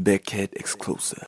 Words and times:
Beckhead 0.00 0.50
exclusive. 0.54 1.26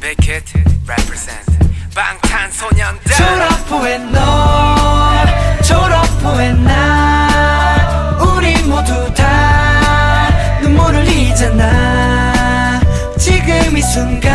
Beckett 0.00 0.52
represent 0.86 1.46
방탄소년단 1.94 3.16
졸업 3.16 3.50
후에 3.70 3.98
너 3.98 5.16
졸업 5.62 6.04
후에 6.22 6.52
나 6.52 8.18
우리 8.20 8.62
모두 8.64 9.12
다 9.14 10.60
눈물을 10.60 11.06
흘리잖아 11.06 12.80
지금 13.18 13.76
이 13.76 13.82
순간 13.82 14.33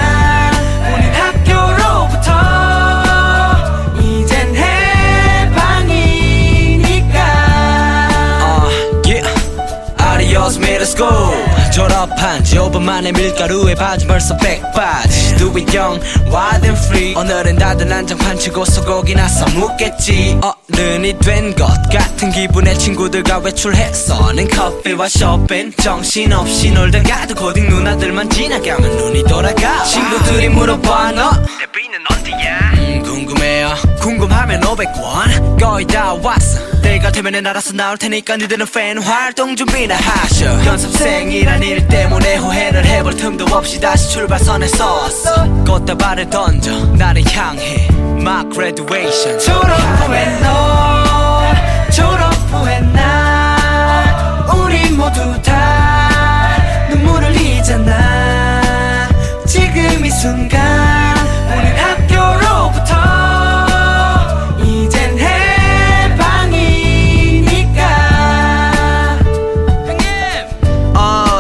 School 11.00 11.72
졸업한 11.72 12.44
지 12.44 12.58
5분 12.58 12.82
만에 12.82 13.14
밀가루에 13.14 13.74
바지 13.74 14.06
벌써 14.06 14.36
백바지. 14.36 15.38
Do 15.38 15.48
it 15.56 15.78
young, 15.78 16.04
wild 16.30 16.66
and 16.68 16.78
free. 16.88 17.16
오늘은 17.16 17.56
다들 17.56 17.88
난장판 17.88 18.38
치고 18.38 18.66
소고기나 18.66 19.30
써먹겠지. 19.30 20.40
어른이 20.42 21.18
된 21.20 21.56
것 21.56 21.68
같은 21.90 22.32
기분에 22.32 22.74
친구들과 22.74 23.38
외출했어 23.38 24.34
는 24.34 24.46
커피와 24.50 25.08
쇼핑. 25.08 25.72
정신없이 25.82 26.72
놀다가도 26.72 27.34
고딩 27.36 27.70
누나들만 27.70 28.30
지나가면 28.30 28.98
눈이 28.98 29.24
돌아가. 29.24 29.84
친구들이 29.86 30.50
물어봐 30.50 31.12
너. 31.14 31.32
데뷔는 31.32 32.00
언제야 32.12 32.72
음, 32.74 33.04
궁금해요. 33.04 33.74
궁금하면 34.02 34.60
500원. 34.62 35.60
거의 35.62 35.86
다 35.86 36.14
왔어 36.16 36.60
때가 37.00 37.12
되면 37.12 37.46
알아서 37.48 37.74
나올 37.74 37.98
테니까 37.98 38.38
니들은 38.38 38.66
팬 38.74 39.02
활동 39.02 39.56
준비나 39.56 39.96
하셔. 39.96 40.66
연습생이란 40.66 41.64
일 41.64 41.88
때문에 41.88 42.36
후회를 42.38 42.86
해볼 42.86 43.16
틈도 43.16 43.46
없이 43.56 43.80
다시 43.80 44.10
출발선에 44.12 44.68
섰어 44.68 45.64
꽃다발을 45.66 46.30
던져. 46.30 46.72
나를 46.96 47.24
향해. 47.34 47.88
My 47.92 48.44
graduation. 48.52 49.40
졸업 49.40 49.72
후에 49.72 50.40
너 50.42 51.54
졸업 51.92 52.34
후에 52.52 52.80
나 52.94 54.46
우리 54.54 54.90
모두 54.92 55.42
다 55.42 56.88
눈물을 56.90 57.34
흘리잖아. 57.34 59.08
지금 59.48 60.06
이 60.06 60.12
순간 60.12 60.59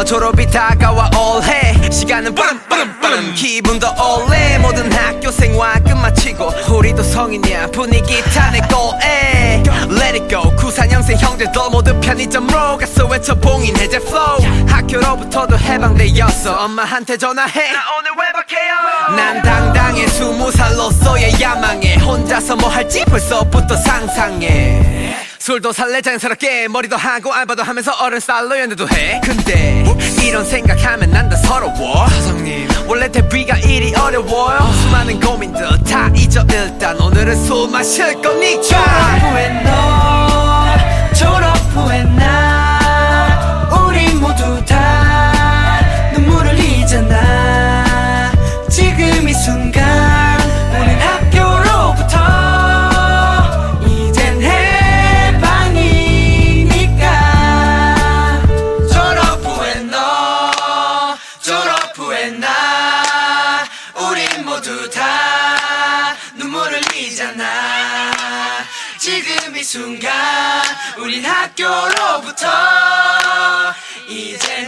졸업이 0.09 0.47
다가와 0.47 1.11
올해 1.15 1.91
시간은 1.91 2.33
빠름 2.33 2.59
빠름 2.67 2.99
빠름 2.99 3.31
기분도 3.35 3.85
올해 3.89 4.57
모든 4.57 4.91
학교 4.91 5.29
생활 5.29 5.83
끝마치고 5.83 6.51
우리도 6.67 7.03
성인이야. 7.03 7.67
분위기 7.67 8.19
타네 8.23 8.59
고에. 8.61 9.61
Let 9.91 10.19
it 10.19 10.27
go. 10.27 10.41
94년생 10.55 11.15
형제들 11.15 11.61
모두 11.69 11.93
편의점으로 12.01 12.79
가서 12.79 13.05
외쳐 13.05 13.35
봉인 13.35 13.77
해제 13.77 13.97
flow. 13.97 14.43
학교로부터도 14.67 15.59
해방되었어. 15.59 16.55
엄마한테 16.55 17.15
전화해. 17.15 17.71
나 17.71 17.79
오늘 17.99 18.09
외박해요. 18.09 19.15
난 19.15 19.43
당당해. 19.43 20.07
스무 20.07 20.51
살로서의 20.51 21.39
야망에 21.39 21.97
혼자서 21.97 22.55
뭐 22.55 22.67
할지 22.67 23.05
벌써부터 23.05 23.77
상상해 23.77 25.28
술도 25.49 25.71
살래? 25.71 25.99
자연스럽게 26.01 26.67
머리도 26.67 26.95
하고 26.95 27.33
알바도 27.33 27.63
하면서 27.63 27.91
어른 27.93 28.19
스타일로 28.19 28.59
연애도 28.59 28.87
해. 28.89 29.19
근데 29.23 29.83
이런 30.23 30.45
생각하면 30.45 31.09
난 31.09 31.27
다 31.27 31.35
서러워. 31.37 32.07
사장님. 32.07 32.69
원래 32.87 33.11
데뷔가 33.11 33.57
일이 33.57 33.91
어려워요. 33.95 34.59
수많은 34.83 35.19
고민들 35.19 35.67
다 35.85 36.11
잊어 36.15 36.45
일단 36.51 37.01
오늘은 37.01 37.45
술 37.45 37.67
마실 37.71 38.13
거니까 38.21 38.77
후에 38.77 39.63
너 39.63 39.88
모두 64.59 64.89
다 64.89 66.17
눈물을 66.35 66.81
흘리잖아. 66.81 68.11
지금 68.97 69.55
이 69.55 69.63
순간 69.63 70.11
우린 70.97 71.25
학교로부터 71.25 72.49
이제 74.09 74.63